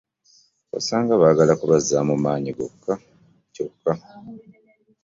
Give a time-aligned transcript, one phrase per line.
[0.77, 2.51] Osanga baagala kubazzaamu maanyi
[3.53, 3.93] kyokka.